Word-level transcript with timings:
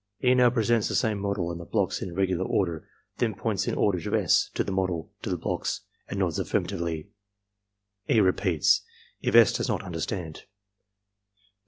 E. 0.23 0.33
now 0.33 0.49
presents 0.49 0.87
the 0.87 0.95
same 0.95 1.19
model 1.19 1.51
and 1.51 1.61
the 1.61 1.63
blocks 1.65 2.01
in 2.01 2.09
irregular 2.09 2.43
order, 2.43 2.89
then 3.19 3.35
points 3.35 3.67
in 3.67 3.75
order 3.75 4.01
to 4.01 4.15
S., 4.15 4.49
to 4.55 4.63
the 4.63 4.71
model, 4.71 5.11
to 5.21 5.29
the 5.29 5.37
blocks, 5.37 5.81
and 6.07 6.17
nods 6.17 6.39
afiirmatively. 6.39 7.05
E. 8.09 8.19
repeats, 8.19 8.81
if 9.21 9.35
S. 9.35 9.53
does 9.53 9.69
not 9.69 9.83
understand. 9.83 10.45